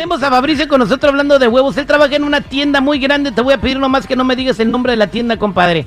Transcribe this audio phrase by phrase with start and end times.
[0.00, 1.76] Tenemos a Fabricio con nosotros hablando de huevos.
[1.76, 3.32] Él trabaja en una tienda muy grande.
[3.32, 5.84] Te voy a pedir nomás que no me digas el nombre de la tienda, compadre.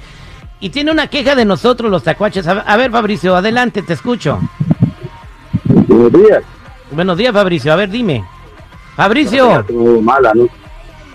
[0.59, 2.45] Y tiene una queja de nosotros, los tacuaches.
[2.48, 4.39] A ver, Fabricio, adelante, te escucho.
[5.88, 6.44] Buenos días.
[6.91, 7.73] Buenos días, Fabricio.
[7.73, 8.23] A ver, dime.
[8.95, 9.66] Fabricio.
[10.03, 10.48] Mala, ¿no?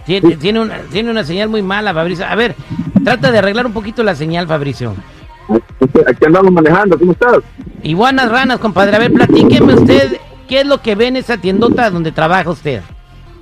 [0.04, 2.26] Tiene, tiene, una, tiene una señal muy mala, Fabricio.
[2.26, 2.56] A ver,
[3.04, 4.96] trata de arreglar un poquito la señal, Fabricio.
[6.04, 7.38] Aquí andamos manejando, ¿cómo estás?
[7.80, 8.96] Y buenas ranas, compadre.
[8.96, 12.80] A ver, platíqueme usted, ¿qué es lo que ve en esa tiendota donde trabaja usted?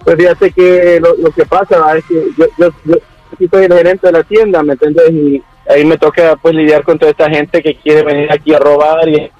[0.05, 4.12] Pues fíjate que lo, que pasa es que yo, yo, yo soy el gerente de
[4.12, 5.10] la tienda, ¿me entiendes?
[5.10, 8.59] Y ahí me toca pues lidiar con toda esta gente que quiere venir aquí a
[8.59, 9.30] robar y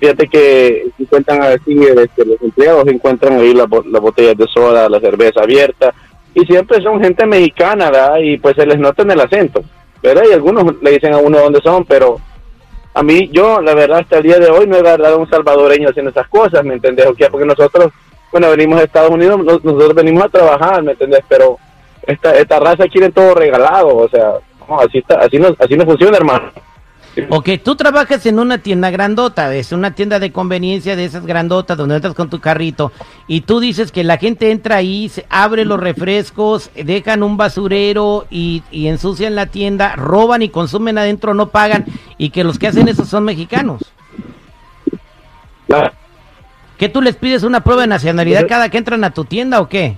[0.00, 5.42] fíjate que encuentran así este, los empleados encuentran ahí las botellas de soda, la cerveza
[5.42, 5.94] abierta
[6.34, 8.18] y siempre son gente mexicana, ¿verdad?
[8.22, 9.62] Y pues se les nota en el acento,
[10.02, 10.22] ¿verdad?
[10.28, 12.20] Y algunos le dicen a uno dónde son, pero
[12.98, 15.88] a mí, yo, la verdad, hasta el día de hoy no he agarrado un salvadoreño
[15.88, 17.06] haciendo esas cosas, ¿me entendés?
[17.30, 17.92] Porque nosotros,
[18.32, 21.20] bueno, venimos de Estados Unidos, nosotros venimos a trabajar, ¿me entendés?
[21.28, 21.58] Pero
[22.04, 24.32] esta, esta raza quiere todo regalado, o sea,
[24.80, 26.50] así, está, así, no, así no funciona, hermano.
[27.30, 31.76] Ok, tú trabajas en una tienda grandota, es una tienda de conveniencia de esas grandotas
[31.76, 32.92] donde entras con tu carrito
[33.26, 38.26] y tú dices que la gente entra ahí, se abre los refrescos, dejan un basurero
[38.30, 41.86] y ensucian la tienda, roban y consumen adentro, no pagan
[42.18, 43.80] y que los que hacen eso son mexicanos.
[46.76, 49.68] ¿Que tú les pides una prueba de nacionalidad cada que entran a tu tienda o
[49.68, 49.96] qué?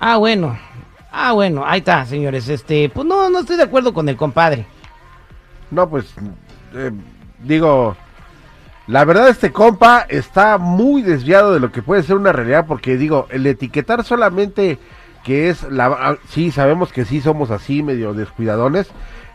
[0.00, 0.58] Ah, bueno.
[1.10, 2.48] Ah, bueno, ahí está, señores.
[2.48, 4.66] Este, pues no, no estoy de acuerdo con el compadre.
[5.70, 6.14] No, pues,
[6.74, 6.92] eh,
[7.42, 7.96] digo,
[8.86, 12.96] la verdad este compa está muy desviado de lo que puede ser una realidad, porque
[12.96, 14.78] digo, el etiquetar solamente
[15.26, 18.86] que es la, ah, sí, sabemos que sí somos así, medio descuidadones,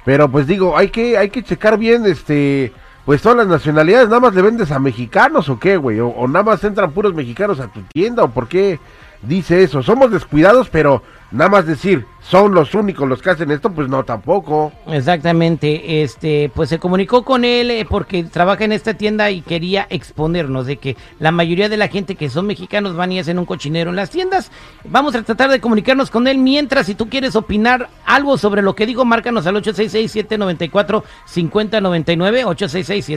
[0.06, 2.72] pero pues digo, hay que, hay que checar bien, este,
[3.04, 6.30] pues todas las nacionalidades, nada más le vendes a mexicanos o qué, güey, o, o
[6.30, 8.80] nada más entran puros mexicanos a tu tienda, o por qué
[9.22, 13.72] dice eso, somos descuidados, pero nada más decir, son los únicos los que hacen esto,
[13.72, 14.74] pues no, tampoco.
[14.88, 19.88] Exactamente, este, pues se comunicó con él eh, porque trabaja en esta tienda y quería
[19.90, 23.46] exponernos de que la mayoría de la gente que son mexicanos van y hacen un
[23.46, 24.52] cochinero en las tiendas.
[24.84, 28.76] Vamos a tratar de comunicarnos con él mientras, si tú quieres opinar algo sobre lo
[28.76, 31.12] que digo, márcanos al 866-794-5099,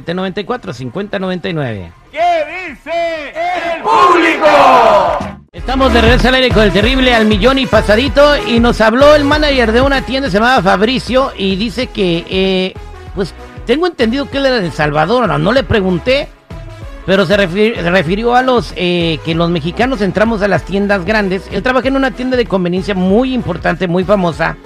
[0.05, 1.93] 866-794-5099.
[2.11, 3.35] ¿Qué dice
[3.75, 5.34] el público?
[5.55, 9.15] Estamos de regreso al aire con el terrible al millón y pasadito y nos habló
[9.15, 12.75] el manager de una tienda se llamaba Fabricio y dice que, eh,
[13.15, 13.33] pues
[13.65, 16.29] tengo entendido que él era de Salvador, no, no le pregunté,
[17.07, 21.45] pero se, refirió a los eh, que los mexicanos entramos a las tiendas grandes.
[21.53, 24.57] Él trabaja en una tienda de conveniencia muy importante, muy famosa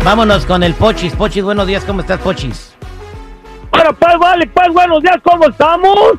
[0.04, 1.14] Vámonos con el Pochis.
[1.14, 2.76] Pochis, buenos días, ¿cómo estás, Pochis?
[3.70, 6.18] Bueno, pues vale, pues buenos días, ¿cómo estamos?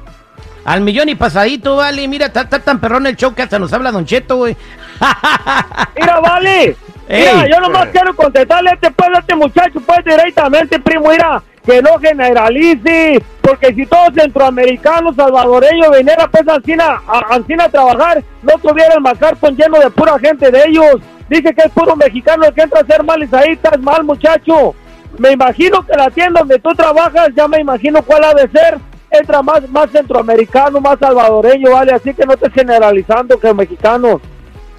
[0.66, 2.08] Al millón y pasadito, vale.
[2.08, 4.56] Mira, está tan perrón el show que hasta nos habla Don Cheto, güey.
[6.00, 6.76] Mira, vale.
[7.10, 11.82] Mira, yo nomás quiero contestarle a este, pues, este muchacho, pues directamente, primo, mira, que
[11.82, 18.54] no generalice, porque si todos centroamericanos, salvadoreños, viniera pues Ancina, a, Ancina a trabajar, no
[18.60, 21.02] tuviera el MacArthur lleno de pura gente de ellos.
[21.30, 24.04] Dice que es puro mexicano el que entra a hacer mal y ahí estás mal,
[24.04, 24.74] muchacho.
[25.18, 28.78] Me imagino que la tienda donde tú trabajas, ya me imagino cuál ha de ser.
[29.12, 31.92] Entra más, más centroamericano, más salvadoreño, ¿vale?
[31.92, 34.22] Así que no estés generalizando que mexicanos.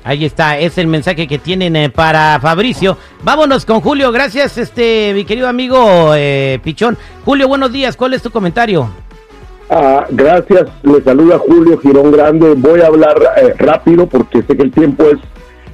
[0.04, 2.96] Ahí está, es el mensaje que tienen eh, para Fabricio.
[3.22, 6.98] Vámonos con Julio, gracias, este mi querido amigo eh, Pichón.
[7.24, 8.88] Julio, buenos días, ¿cuál es tu comentario?
[9.70, 12.54] Ah, gracias, le saluda Julio Girón Grande.
[12.56, 15.18] Voy a hablar eh, rápido porque sé que el tiempo es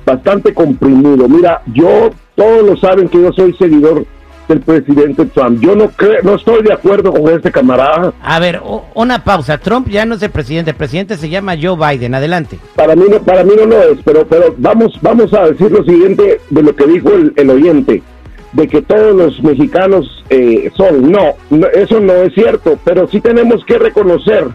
[0.04, 1.26] bastante comprimido.
[1.26, 4.04] Mira, yo, todos lo saben que yo soy seguidor
[4.48, 5.60] del presidente Trump.
[5.60, 8.12] Yo no creo, no estoy de acuerdo con este camarada.
[8.22, 8.60] A ver,
[8.94, 9.58] una pausa.
[9.58, 12.14] Trump ya no es el presidente, el presidente se llama Joe Biden.
[12.14, 12.58] Adelante.
[12.74, 15.84] Para mí no, para mí no lo es, pero, pero vamos, vamos a decir lo
[15.84, 18.02] siguiente de lo que dijo el, oyente,
[18.52, 21.10] de que todos los mexicanos eh, son.
[21.10, 24.48] No, no, eso no es cierto, pero sí tenemos que reconocer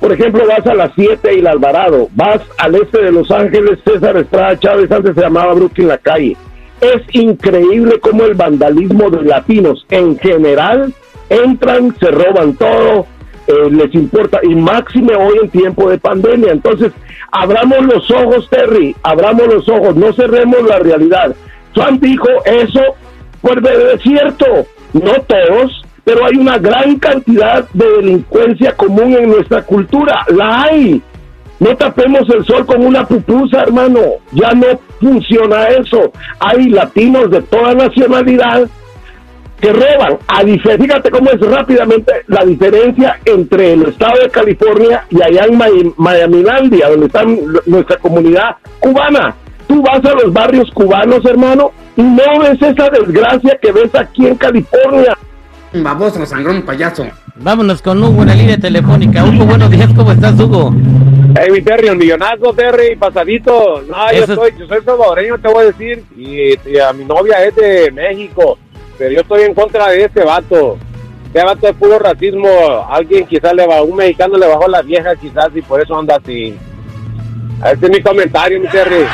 [0.00, 3.78] por ejemplo, vas a las 7 y la Alvarado, vas al este de Los Ángeles,
[3.86, 6.36] César Estrada Chávez, antes se llamaba Brooklyn La Calle.
[6.84, 10.92] Es increíble cómo el vandalismo de latinos en general
[11.30, 13.06] entran, se roban todo,
[13.46, 16.52] eh, les importa, y máxime hoy en tiempo de pandemia.
[16.52, 16.92] Entonces,
[17.32, 21.34] abramos los ojos, Terry, abramos los ojos, no cerremos la realidad.
[21.72, 22.82] Trump dijo eso,
[23.40, 23.56] pues
[23.94, 24.44] es cierto,
[24.92, 31.02] no todos, pero hay una gran cantidad de delincuencia común en nuestra cultura, la hay.
[31.60, 34.00] No tapemos el sol con una pupusa, hermano.
[34.32, 34.66] Ya no
[35.04, 36.10] funciona eso.
[36.40, 38.66] Hay latinos de toda nacionalidad
[39.60, 40.18] que roban.
[40.28, 45.94] A fíjate cómo es rápidamente la diferencia entre el estado de California y allá en
[45.96, 47.22] Miami, donde está
[47.66, 49.34] nuestra comunidad cubana.
[49.66, 54.26] Tú vas a los barrios cubanos, hermano, y no ves esa desgracia que ves aquí
[54.26, 55.16] en California.
[55.72, 57.06] Baboso, sangrón, payaso.
[57.36, 59.24] Vámonos con Hugo en la línea telefónica.
[59.24, 60.72] Hugo, buenos días, ¿cómo estás, Hugo?
[61.50, 63.82] Mi Terry, un millonazo, Terry, pasadito.
[63.82, 67.54] No, yo soy, yo soy salvadoreño, te voy a decir, y, a mi novia es
[67.56, 68.58] de México,
[68.98, 70.78] pero yo estoy en contra de este vato.
[71.26, 72.48] Este vato es puro racismo.
[72.88, 76.16] Alguien quizás le va, un mexicano le bajó la vieja quizás y por eso anda
[76.16, 76.56] así.
[77.72, 79.04] Este es mi comentario, mi Terry.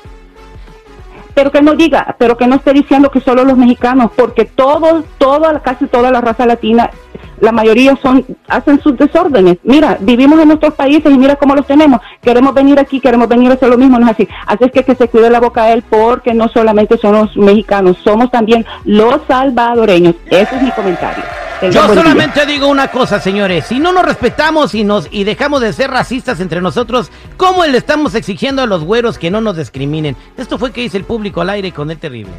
[1.34, 5.04] pero que no diga, pero que no esté diciendo que solo los mexicanos, porque todos,
[5.18, 6.90] toda, casi toda la raza latina
[7.42, 9.58] la mayoría son hacen sus desórdenes.
[9.64, 12.00] Mira, vivimos en nuestros países y mira cómo los tenemos.
[12.22, 14.28] Queremos venir aquí, queremos venir a hacer lo mismo, no es así.
[14.46, 17.36] Así es que que se cuide la boca a él porque no solamente son los
[17.36, 20.14] mexicanos, somos también los salvadoreños.
[20.30, 21.24] Ese es mi comentario.
[21.62, 23.66] Yo solamente digo una cosa, señores.
[23.66, 27.76] Si no nos respetamos y nos y dejamos de ser racistas entre nosotros, ¿cómo le
[27.76, 30.16] estamos exigiendo a los güeros que no nos discriminen?
[30.36, 32.32] Esto fue que dice el público al aire con el terrible.